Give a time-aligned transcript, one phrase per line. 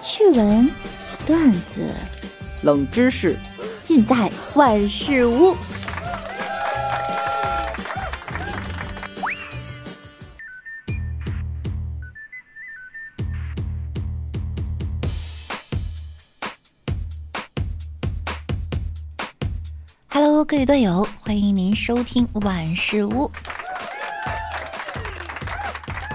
[0.00, 0.70] 趣闻、
[1.26, 1.92] 段子、
[2.62, 3.36] 冷知识，
[3.82, 5.56] 尽在万事屋。
[20.08, 23.30] Hello，各位队友，欢迎您收听万事屋。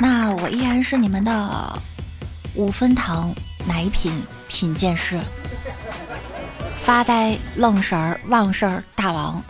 [0.00, 1.82] 那我依然是你们的
[2.54, 3.32] 五分糖
[3.68, 4.10] 奶品
[4.48, 5.20] 品鉴师，
[6.82, 9.42] 发呆愣神儿忘事儿大王，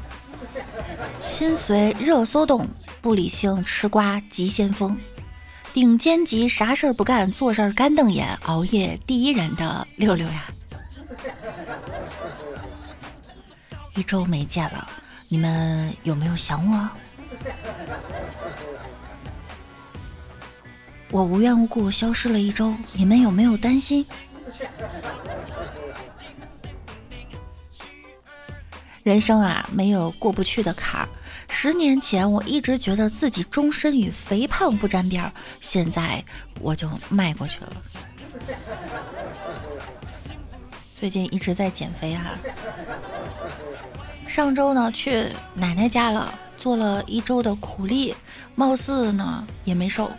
[1.21, 2.69] 心随热搜动，
[3.01, 4.99] 不理性吃瓜急先锋，
[5.73, 10.45] 顶尖级啥事儿不干，做事儿干瞪眼，熬夜第一人的六六呀。
[13.95, 14.89] 一周没见了，
[15.29, 16.89] 你们有没有想我？
[21.11, 24.05] 我无缘无故消失了一周，你们有没有担心？
[29.03, 31.09] 人生啊，没有过不去的坎儿。
[31.49, 36.23] 十年前，我一直觉得自己终身与肥胖不沾边儿，现在
[36.61, 37.73] 我就迈过去了。
[40.93, 42.37] 最近一直在减肥哈，
[44.27, 48.15] 上周呢去奶奶家了，做了一周的苦力，
[48.55, 50.11] 貌似呢也没瘦。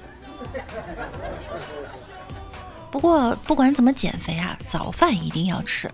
[2.92, 5.90] 不过不管怎么减肥啊，早饭一定要吃。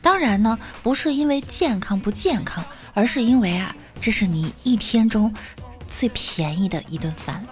[0.00, 5.34] 当然呢，不是因为健康不健康，而是因为啊，这是你一天中
[5.88, 7.44] 最便宜的一顿饭。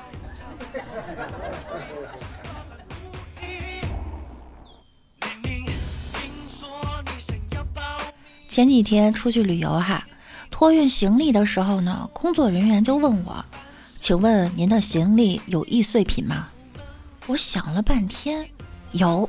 [8.48, 10.06] 前几天出去旅游哈，
[10.50, 13.44] 托运行李的时候呢，工作人员就问我。
[13.98, 16.48] 请问您的行李有易碎品吗？
[17.26, 18.48] 我想了半天，
[18.98, 19.28] 有。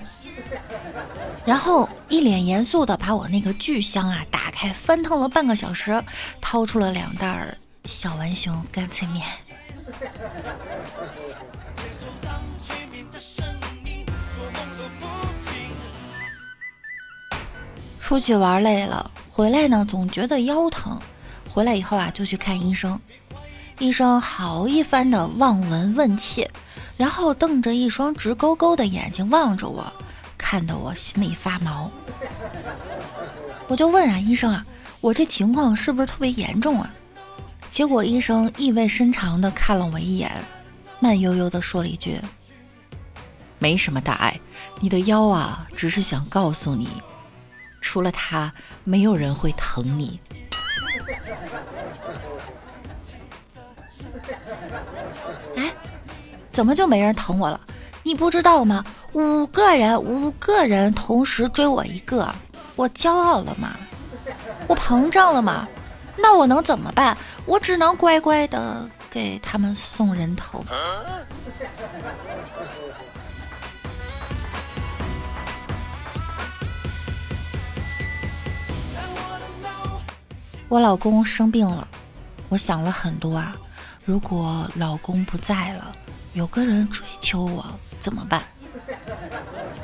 [1.46, 6.04] 然后一脸严肃的把我那个巨箱啊打开，翻腾了半个小时，
[6.42, 9.26] 掏出了两袋小浣熊干脆面。
[18.02, 21.00] 出去玩累了，回来呢总觉得腰疼，
[21.50, 23.00] 回来以后啊就去看医生。
[23.80, 26.50] 医生好一番的望闻问切，
[26.98, 29.86] 然后瞪着一双直勾勾的眼睛望着我，
[30.38, 31.90] 看得我心里发毛。
[33.68, 34.66] 我就问啊，医生啊，
[35.00, 36.92] 我这情况是不是特别严重啊？
[37.70, 40.32] 结果医生意味深长的看了我一眼，
[41.00, 42.20] 慢悠悠的说了一句
[43.60, 44.40] ：“没什么大碍，
[44.80, 46.90] 你的腰啊，只是想告诉你，
[47.82, 48.54] 除了他，
[48.84, 50.20] 没有人会疼你。”
[55.58, 55.72] 哎，
[56.58, 57.62] 怎么就没人疼我了？
[58.02, 58.84] 你不知道吗？
[59.14, 62.34] 五个人，五个人同时追我一个，
[62.76, 63.76] 我骄傲了吗？
[64.66, 65.68] 我膨胀了吗？
[66.16, 67.16] 那我能怎么办？
[67.46, 70.66] 我只能乖乖的给他们送人头。
[80.68, 81.88] 我老公生病了，
[82.50, 83.56] 我想了很多啊。
[84.06, 85.96] 如果老公不在了，
[86.38, 87.66] 有个人追求我
[88.00, 88.44] 怎么办？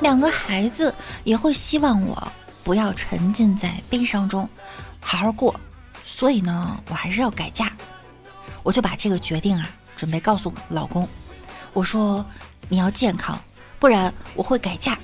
[0.00, 0.94] 两个孩子
[1.24, 2.32] 也会希望我
[2.62, 4.48] 不要沉浸在悲伤中，
[5.00, 5.58] 好好过。
[6.04, 7.72] 所以呢，我还是要改嫁。
[8.62, 11.08] 我就把这个决定啊，准备告诉老公。
[11.72, 12.24] 我说
[12.68, 13.36] 你要健康，
[13.80, 14.96] 不然我会改嫁。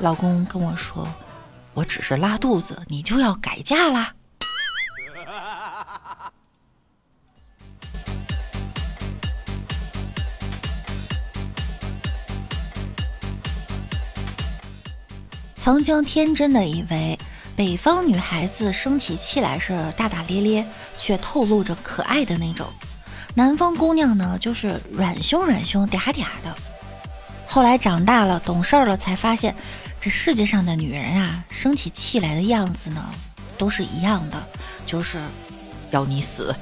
[0.00, 1.08] 老公跟我说，
[1.72, 4.12] 我只是拉肚子，你就要改嫁啦？
[15.64, 17.18] 曾经天真的以为，
[17.56, 20.66] 北方女孩子生起气来是大大咧咧，
[20.98, 22.66] 却透露着可爱的那种；
[23.34, 26.54] 南方姑娘呢，就是软胸软胸嗲嗲的。
[27.46, 29.56] 后来长大了，懂事了，才发现，
[29.98, 33.02] 这世界上的女人啊，生起气来的样子呢，
[33.56, 34.36] 都是一样的，
[34.84, 35.18] 就是
[35.90, 36.54] 要你死。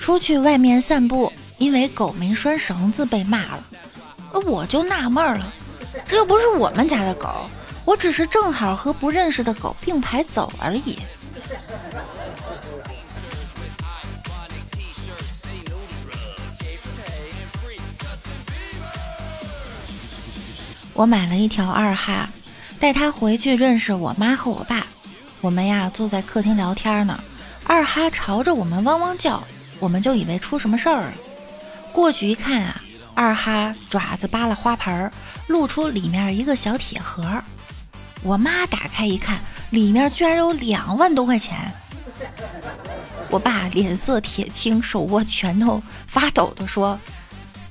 [0.00, 3.64] 出去外面散步，因为狗没拴绳子被骂了，
[4.44, 5.52] 我就纳闷了，
[6.04, 7.48] 这又不是我们家的狗，
[7.84, 10.98] 我只是正好和不认识的狗并排走而已。
[20.92, 22.28] 我买了一条二哈。
[22.80, 24.86] 带他回去认识我妈和我爸，
[25.42, 27.22] 我们呀坐在客厅聊天呢，
[27.64, 29.44] 二哈朝着我们汪汪叫，
[29.78, 31.12] 我们就以为出什么事儿了。
[31.92, 32.80] 过去一看啊，
[33.14, 35.12] 二哈爪子扒拉花盆，
[35.48, 37.22] 露出里面一个小铁盒。
[38.22, 39.38] 我妈打开一看，
[39.68, 41.70] 里面居然有两万多块钱。
[43.28, 46.98] 我爸脸色铁青，手握拳头，发抖地说：“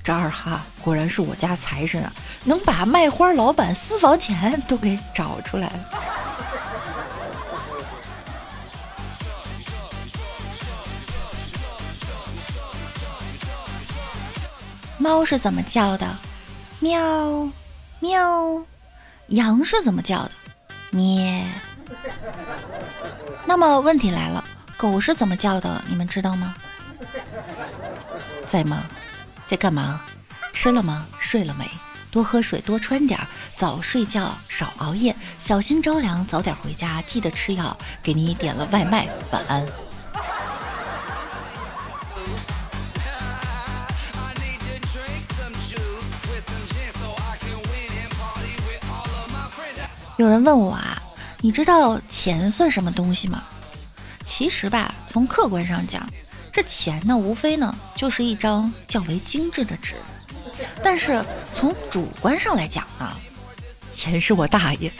[0.04, 2.12] 这二哈果然是我家财神啊，
[2.46, 5.80] 能把卖花老板私房钱都给找出来了。”
[14.98, 16.06] 猫是怎么叫的？
[16.80, 17.48] 喵，
[18.00, 18.66] 喵。
[19.28, 20.32] 羊是怎么叫的？
[20.92, 21.48] 咩。
[23.46, 24.44] 那么问题来了，
[24.76, 25.82] 狗是怎么叫的？
[25.88, 26.56] 你们知道吗？
[28.46, 28.84] 在吗？
[29.50, 30.00] 在干嘛？
[30.54, 31.08] 吃了吗？
[31.20, 31.68] 睡了没？
[32.12, 33.20] 多喝水，多穿点，
[33.56, 37.76] 早睡觉，少熬夜，小心着凉，早点回家，记得吃药。
[38.04, 39.68] 给你点了外卖，晚安。
[50.18, 51.02] 有人问我啊，
[51.42, 53.46] 你知道钱算什么东西吗？
[54.24, 56.08] 其实吧，从客观上讲，
[56.52, 59.96] 这钱呢，无非呢就是一张较为精致的纸。
[60.84, 61.24] 但是
[61.54, 63.10] 从主观上来讲呢，
[63.92, 64.92] 钱是我大爷。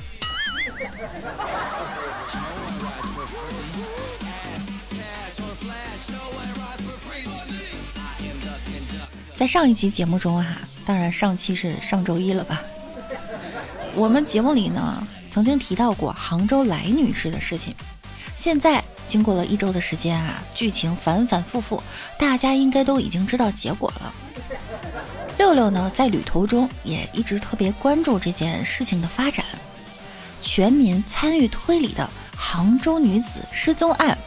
[9.36, 12.62] 在上一期节目中啊，当然上期是上周一了吧。
[13.96, 17.74] 我们节目里呢，曾经提到过杭州来女士的事情。
[18.36, 21.82] 现在经过了一周的时间啊，剧情反反复复，
[22.20, 24.14] 大家应该都已经知道结果了。
[25.40, 29.44] 六六呢，在旅途中也一直特别关注这件事情的发展。
[30.42, 34.18] 全民参与推理的杭州女子失踪案，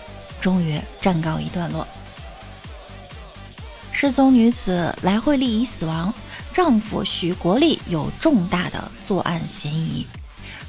[0.41, 1.87] 终于暂告一段落。
[3.93, 6.13] 失踪女子来惠丽已死亡。
[6.53, 10.07] 丈夫许国立有重大的作案嫌疑。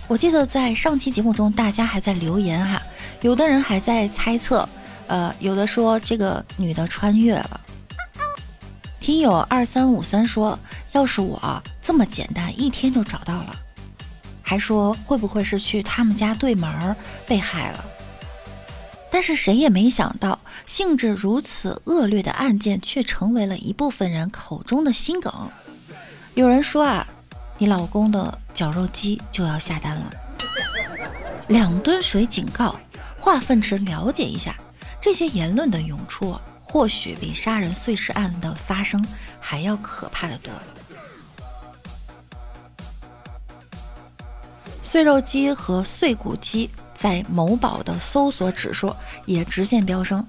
[0.08, 2.82] 我记得在上期节目中，大家还在留言哈，
[3.24, 4.68] 有的人还在猜测，
[5.08, 7.62] 呃，有的说这个女的穿越了。
[9.00, 10.60] 听友二三五三说，
[10.92, 13.56] 要是我这么简单，一天就找到了。
[14.42, 16.94] 还说会不会是去他们家对门
[17.26, 17.86] 被害了？
[19.10, 25.50] 但是谁也没想到，性质如此恶劣的案件，却成为了一部分人口中的心梗。
[26.34, 27.08] 有人说啊，
[27.58, 30.10] 你老公的绞肉机就要下单了。
[31.48, 32.76] 两吨水警告，
[33.24, 34.54] 化粪池了解一下。
[35.00, 39.06] 这些言论的涌出，或许比杀人碎尸案的发生
[39.40, 40.52] 还要可怕的多。
[44.82, 48.94] 碎肉机和碎骨机在某宝的搜索指数
[49.26, 50.26] 也直线飙升。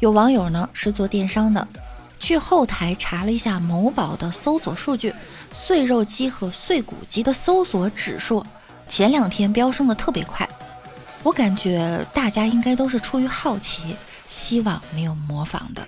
[0.00, 1.66] 有网友呢是做电商的，
[2.18, 5.14] 去后台查了一下某宝的搜索数据。
[5.52, 8.44] 碎肉机和碎骨机的搜索指数
[8.86, 10.45] 前两天飙升的特别快，
[11.26, 13.96] 我感觉大家应该都是出于好奇，
[14.28, 15.84] 希望没有模仿的。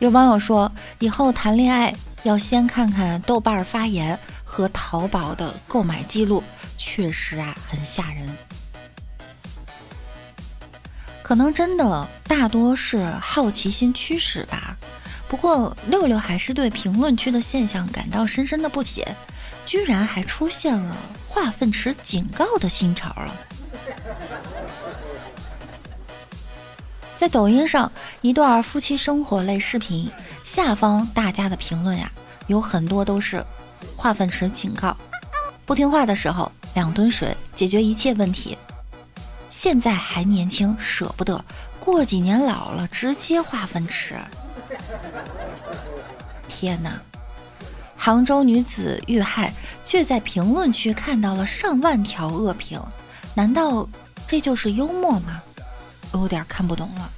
[0.00, 6.42] 有网友说，以后谈恋爱要先看看豆瓣发言和淘宝的购买记录，
[6.76, 8.28] 确实啊很吓人。
[11.22, 14.76] 可能真的大多是好奇心驱使吧。
[15.28, 19.14] 不过六六还是对评论区的现象感到深深的不解，
[19.68, 20.96] 居然还出现了
[21.28, 23.36] 化粪池警告的新潮了。
[27.14, 30.10] 在抖音上，一段夫妻生活类视频
[30.42, 32.10] 下方，大家的评论呀，
[32.46, 33.44] 有很多都是
[33.94, 34.96] 化粪池警告，
[35.66, 38.56] 不听话的时候两吨水解决一切问题，
[39.50, 41.44] 现在还年轻舍不得，
[41.78, 44.14] 过几年老了直接化粪池。
[46.48, 46.98] 天哪！
[48.08, 49.52] 杭州女子遇害，
[49.84, 52.82] 却在评论区看到了上万条恶评，
[53.34, 53.86] 难道
[54.26, 55.42] 这就是幽默吗？
[56.12, 57.10] 我有点看不懂了。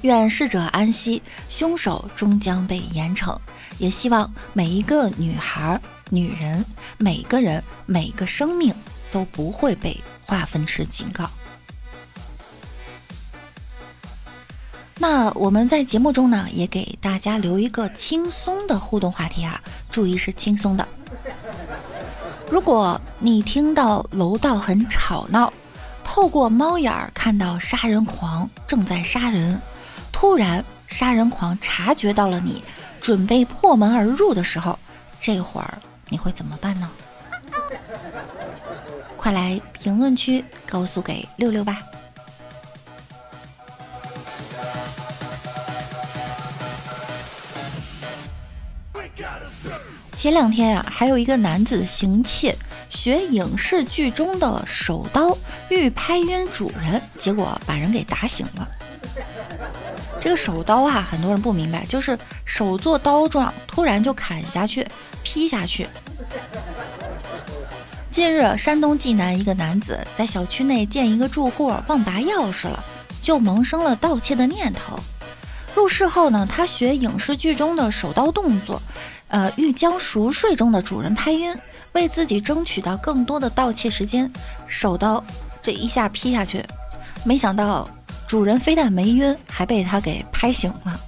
[0.00, 3.38] 愿逝者安息，凶手终将被严惩。
[3.78, 5.80] 也希望每一个女孩、
[6.10, 6.64] 女人、
[6.98, 8.74] 每个人、每个生命
[9.12, 11.30] 都不会被化粪池警告。
[14.98, 19.60] 那我们在节目中呢，也给大家留一个轻松的互动话题啊，
[19.90, 20.88] 注意是轻松的。
[22.50, 25.52] 如果你听到楼道很吵闹，
[26.02, 29.60] 透过猫眼儿看到杀人狂正在杀人，
[30.12, 32.62] 突然杀人狂察觉到了你，
[33.00, 34.78] 准备破门而入的时候，
[35.20, 36.88] 这会儿你会怎么办呢？
[39.16, 41.82] 快来评论区告诉给六六吧。
[50.16, 52.56] 前两天呀，还有一个男子行窃，
[52.88, 55.36] 学影视剧中的手刀，
[55.68, 58.66] 欲拍晕主人，结果把人给打醒了。
[60.18, 64.88] 这个手刀啊，很多人不明白，就是手做刀状，突然就砍下去、
[65.22, 65.86] 劈下去。
[68.10, 72.82] 近日，山东济南一个男子在小区内见一个住户忘拔钥匙了，
[73.20, 74.98] 就萌生了盗窃的念头。
[75.74, 78.80] 入室后呢，他学影视剧中的手刀动作，
[79.28, 81.56] 呃，欲将熟睡中的主人拍晕，
[81.92, 84.30] 为自己争取到更多的盗窃时间。
[84.66, 85.22] 手刀
[85.60, 86.64] 这一下劈下去，
[87.24, 87.88] 没想到
[88.26, 91.00] 主人非但没晕，还被他给拍醒了。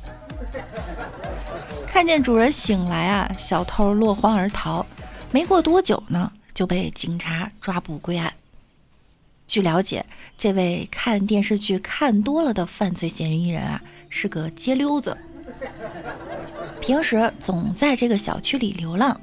[1.86, 4.84] 看见主人醒来啊，小偷落荒而逃。
[5.30, 8.32] 没过多久呢，就被警察抓捕归案。
[9.46, 10.04] 据了解，
[10.36, 15.16] 这位看电视剧看多了的犯罪嫌疑人啊，是个街溜子，
[16.88, 19.20] 平时总在这个小区里流浪。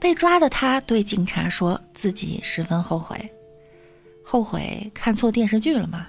[0.00, 3.32] 被抓的他对警察说自己十分后悔，
[4.24, 6.08] 后悔看错电视剧了吗？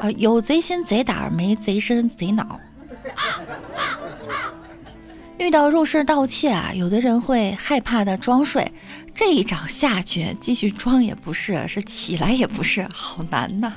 [0.00, 2.58] 啊，有贼心贼胆，没贼身贼脑。
[5.36, 8.72] 遇到入室盗窃啊，有的人会害怕的装睡，
[9.14, 13.74] 这一掌下去，继续装也不是，是起来也不是，好难呐。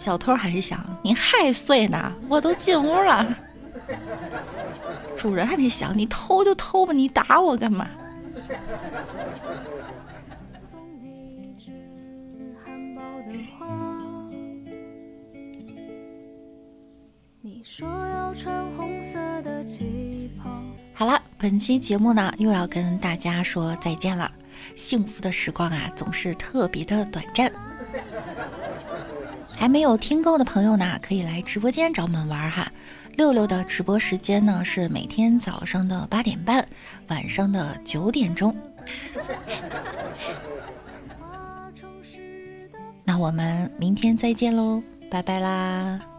[0.00, 3.36] 小偷还是想你还睡呢，我都进屋了。
[5.14, 7.86] 主人还得想你偷就偷吧，你打我干嘛？
[17.42, 20.50] 你说要穿红色的旗袍。
[20.94, 24.32] 好了，本期节目呢又要跟大家说再见了。
[24.74, 27.52] 幸福的时光啊，总是特别的短暂。
[29.58, 32.70] 还没有听够的朋友呢，可以来直播间找我们玩哈。
[33.16, 36.66] 六六的直播时间呢是每天早上的八点半，
[37.08, 38.56] 晚上的九点钟。
[43.04, 46.09] 那我们明天再见喽，拜拜啦。